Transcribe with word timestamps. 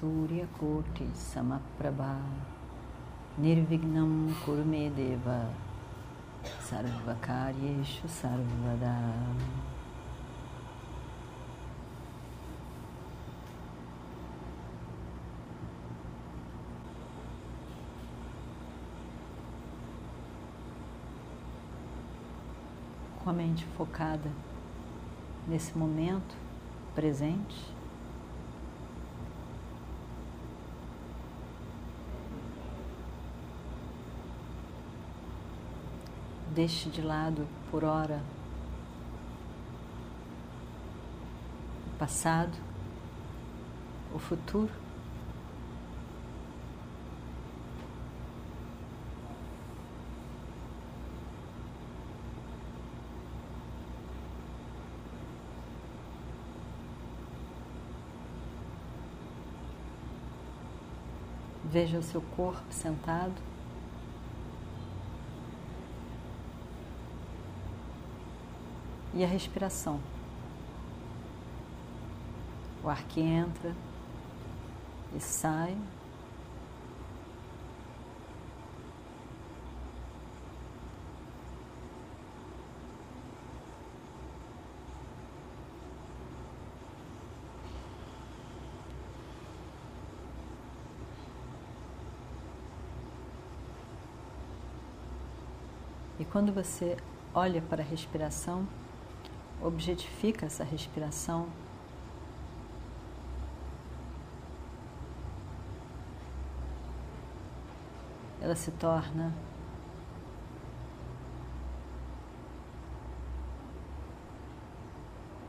Suryakoti 0.00 1.06
Samaprabha. 1.14 2.22
Nirvignam 3.36 4.34
Kurumedeva 4.42 5.52
Sarvakaryeshu 6.58 8.08
Sarvada. 8.08 8.96
Com 23.22 23.28
a 23.28 23.32
mente 23.34 23.66
focada 23.76 24.30
nesse 25.46 25.76
momento 25.76 26.34
presente, 26.94 27.79
deixe 36.50 36.90
de 36.90 37.00
lado 37.00 37.46
por 37.70 37.84
hora 37.84 38.20
o 41.94 41.98
passado, 41.98 42.56
o 44.12 44.18
futuro. 44.18 44.72
Veja 61.64 61.98
o 61.98 62.02
seu 62.02 62.20
corpo 62.20 62.72
sentado. 62.72 63.49
E 69.20 69.24
a 69.24 69.26
respiração. 69.26 70.00
O 72.82 72.88
ar 72.88 73.02
que 73.02 73.20
entra 73.20 73.76
e 75.14 75.20
sai. 75.20 75.76
E 96.18 96.24
quando 96.24 96.54
você 96.54 96.96
olha 97.34 97.60
para 97.60 97.82
a 97.82 97.84
respiração, 97.84 98.66
objetifica 99.62 100.46
essa 100.46 100.64
respiração. 100.64 101.48
Ela 108.40 108.56
se 108.56 108.70
torna 108.70 109.34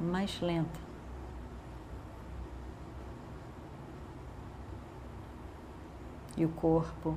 mais 0.00 0.40
lenta. 0.40 0.80
E 6.36 6.44
o 6.44 6.48
corpo 6.48 7.16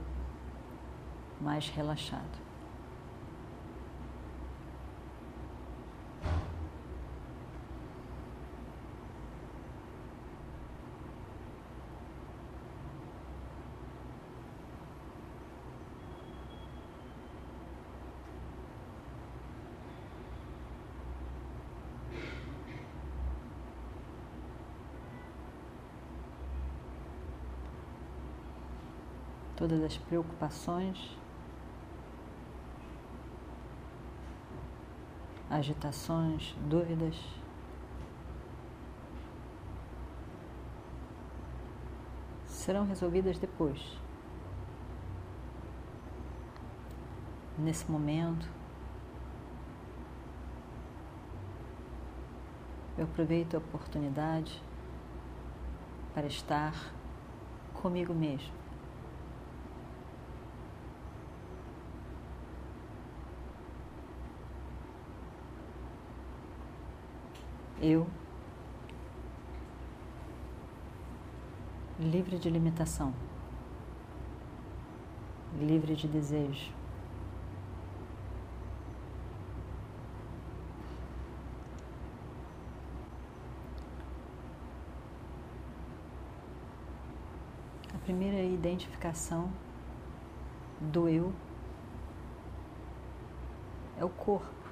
mais 1.39 1.69
relaxado. 1.69 2.42
Todas 29.63 29.81
as 29.81 29.95
preocupações, 29.95 31.17
agitações, 35.49 36.53
dúvidas. 36.67 37.15
Serão 42.45 42.85
resolvidas 42.85 43.39
depois. 43.39 43.79
Nesse 47.57 47.89
momento, 47.89 48.49
eu 52.97 53.05
aproveito 53.05 53.55
a 53.55 53.59
oportunidade 53.59 54.61
para 56.13 56.27
estar 56.27 56.73
comigo 57.73 58.13
mesmo. 58.13 58.62
Eu, 67.83 68.07
livre 71.99 72.39
de 72.39 72.49
limitação, 72.49 73.13
livre 75.59 75.93
de 75.93 76.07
desejo. 76.07 76.71
A 87.93 87.97
primeira 88.05 88.41
identificação 88.41 89.51
do 90.79 91.09
eu 91.09 91.33
é 93.97 94.05
o 94.05 94.09
corpo. 94.09 94.63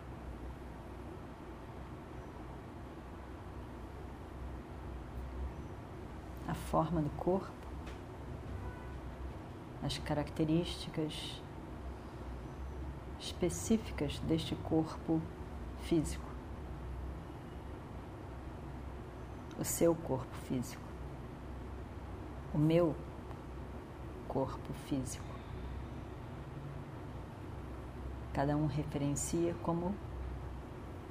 a 6.51 6.53
forma 6.71 7.01
do 7.01 7.09
corpo, 7.17 7.51
as 9.83 9.97
características 9.97 11.43
específicas 13.19 14.19
deste 14.19 14.55
corpo 14.55 15.21
físico, 15.81 16.25
o 19.59 19.65
seu 19.65 19.93
corpo 19.93 20.33
físico, 20.47 20.81
o 22.53 22.57
meu 22.57 22.95
corpo 24.29 24.71
físico. 24.87 25.25
Cada 28.31 28.55
um 28.55 28.65
referencia 28.65 29.53
como 29.61 29.93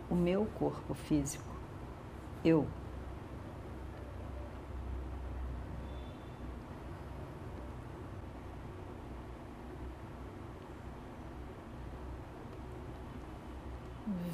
o 0.09 0.15
meu 0.15 0.47
corpo 0.47 0.95
físico, 0.95 1.45
eu 2.43 2.67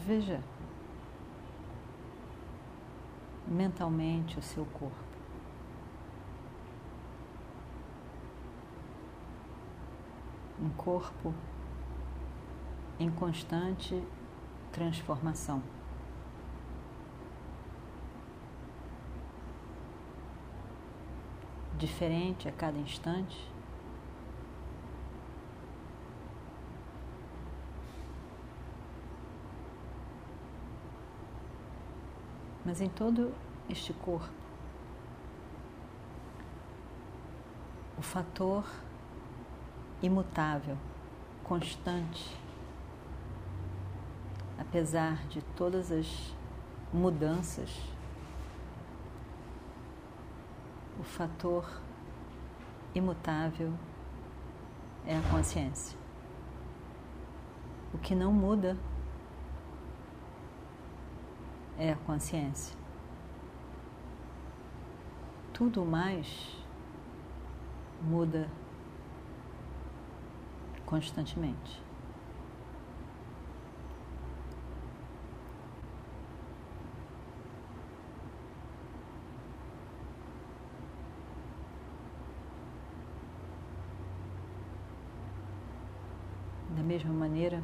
Veja 0.06 0.40
mentalmente 3.44 4.38
o 4.38 4.42
seu 4.42 4.64
corpo. 4.66 4.94
Um 10.62 10.70
corpo 10.70 11.34
em 13.00 13.10
constante 13.10 14.00
transformação. 14.70 15.60
Diferente 21.76 22.48
a 22.48 22.52
cada 22.52 22.78
instante 22.78 23.55
Mas 32.66 32.80
em 32.80 32.88
todo 32.88 33.32
este 33.70 33.92
corpo, 33.92 34.28
o 37.96 38.02
fator 38.02 38.64
imutável, 40.02 40.76
constante, 41.44 42.36
apesar 44.58 45.28
de 45.28 45.40
todas 45.54 45.92
as 45.92 46.34
mudanças, 46.92 47.70
o 50.98 51.04
fator 51.04 51.80
imutável 52.92 53.72
é 55.06 55.16
a 55.16 55.22
consciência. 55.30 55.96
O 57.94 57.98
que 57.98 58.12
não 58.12 58.32
muda 58.32 58.76
é 61.78 61.92
a 61.92 61.96
consciência. 61.96 62.76
Tudo 65.52 65.84
mais 65.84 66.56
muda 68.02 68.48
constantemente. 70.84 71.82
Da 86.76 86.82
mesma 86.82 87.12
maneira, 87.12 87.62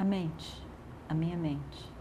a 0.00 0.04
mente, 0.04 0.66
a 1.10 1.12
minha 1.12 1.36
mente, 1.36 1.92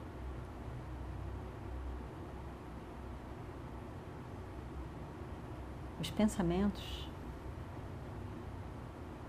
os 5.99 6.09
pensamentos 6.09 7.09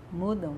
mudam 0.09 0.55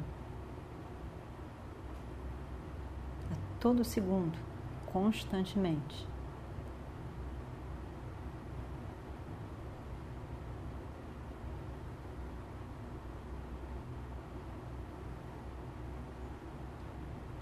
a 3.31 3.59
todo 3.59 3.83
segundo, 3.83 4.37
constantemente. 4.85 6.07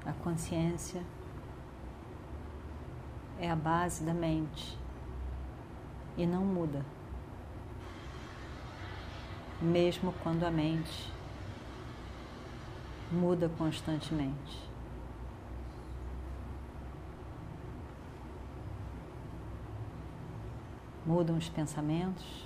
A 0.06 0.11
consciência. 0.24 1.02
É 3.40 3.50
a 3.50 3.56
base 3.56 4.04
da 4.04 4.14
mente. 4.14 4.78
E 6.18 6.26
não 6.26 6.44
muda. 6.44 6.86
Mesmo 9.62 10.14
quando 10.24 10.44
a 10.44 10.52
mente 10.52 11.12
muda 13.12 13.50
constantemente. 13.58 14.72
Mudam 21.06 21.36
os 21.36 21.50
pensamentos, 21.50 22.46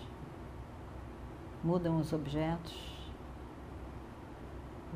mudam 1.64 2.00
os 2.00 2.14
objetos, 2.14 2.74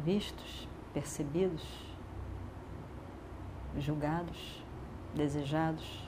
vistos, 0.04 0.68
percebidos, 0.94 1.89
julgados, 3.78 4.64
desejados. 5.14 6.08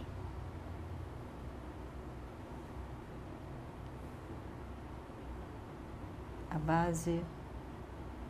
A 6.49 6.57
base 6.57 7.23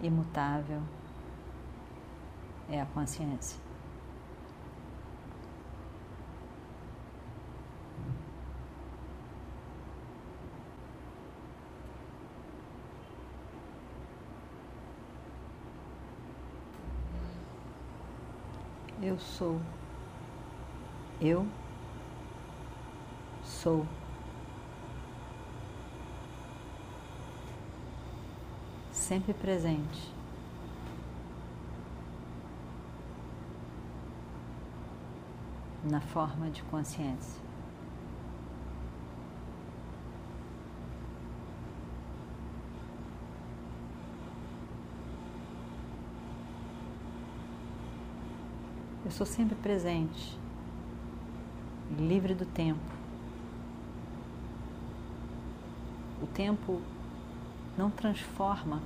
imutável 0.02 0.82
é 2.70 2.80
a 2.80 2.86
consciência. 2.86 3.71
Eu 19.02 19.20
sou. 19.20 19.60
Eu 21.20 21.48
sou. 23.44 23.86
sempre 29.12 29.34
presente. 29.34 30.14
Na 35.84 36.00
forma 36.00 36.50
de 36.50 36.64
consciência. 36.64 37.51
Eu 49.12 49.18
sou 49.18 49.26
sempre 49.26 49.56
presente, 49.56 50.40
livre 52.00 52.34
do 52.34 52.46
tempo. 52.46 52.80
O 56.22 56.28
tempo 56.28 56.82
não 57.78 57.92
transforma 57.92 58.82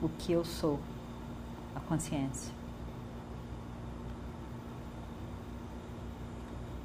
o 0.00 0.08
que 0.08 0.32
eu 0.32 0.46
sou, 0.46 0.80
a 1.76 1.80
consciência. 1.80 2.54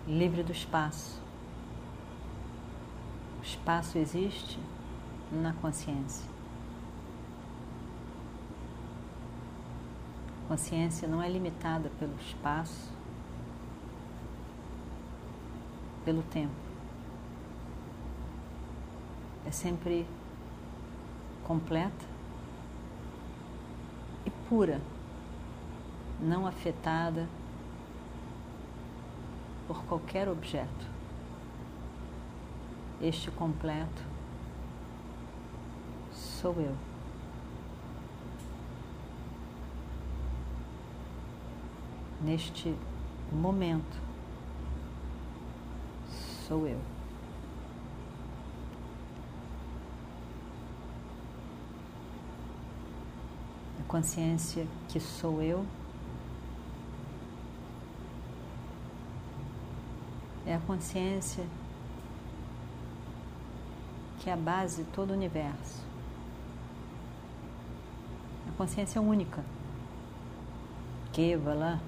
Livre 0.05 0.43
do 0.43 0.51
espaço. 0.51 1.21
O 3.39 3.43
espaço 3.43 3.97
existe 3.97 4.59
na 5.31 5.53
consciência. 5.53 6.33
A 10.42 10.42
consciência 10.53 11.07
não 11.07 11.19
é 11.19 11.27
limitada 11.27 11.89
pelo 11.98 12.15
espaço, 12.19 12.91
pelo 16.05 16.22
tempo. 16.22 16.53
É 19.48 19.51
sempre 19.51 20.05
completa 21.43 22.05
pura, 24.48 24.79
não 26.22 26.45
afetada 26.45 27.27
por 29.67 29.83
qualquer 29.86 30.29
objeto. 30.29 30.86
Este 33.01 33.31
completo 33.31 34.03
sou 36.12 36.53
eu. 36.62 36.92
Neste 42.24 42.74
momento, 43.32 44.01
sou 46.48 46.68
eu. 46.68 46.80
consciência 53.94 54.68
que 54.89 55.00
sou 55.00 55.39
eu, 55.39 55.63
é 60.48 60.56
a 60.56 60.60
consciência 60.62 61.46
que 64.18 64.32
é 64.32 64.34
a 64.34 64.38
base 64.38 64.84
de 64.84 64.89
todo 64.89 65.12
o 65.12 65.13
universo. 65.13 65.84
A 68.50 68.51
consciência 68.58 69.00
única. 69.00 69.46
Kevala. 71.12 71.80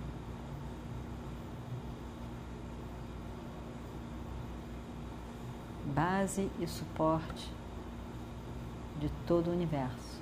Base 5.95 6.51
e 6.59 6.67
suporte 6.67 7.49
de 8.99 9.09
todo 9.25 9.47
o 9.47 9.53
universo. 9.53 10.21